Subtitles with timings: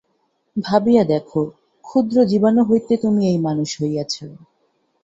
[0.55, 1.27] ভাবিয়া দেখ,
[1.85, 4.13] ক্ষুদ্র জীবাণু হইতে তুমি এই মানুষ হইয়াছ।